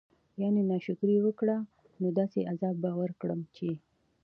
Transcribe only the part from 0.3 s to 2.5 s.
يعني نا شکري وکړه نو داسي